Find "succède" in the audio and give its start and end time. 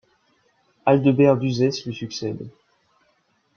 1.93-2.49